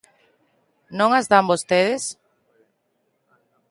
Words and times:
¿Non 0.97 1.09
as 1.19 1.25
dan 1.31 1.49
vostedes? 1.51 2.03